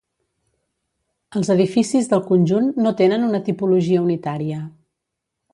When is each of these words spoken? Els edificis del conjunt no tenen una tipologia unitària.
Els 1.41 1.51
edificis 1.57 2.09
del 2.13 2.25
conjunt 2.31 2.73
no 2.87 2.95
tenen 3.03 3.29
una 3.31 3.45
tipologia 3.51 4.03
unitària. 4.07 4.63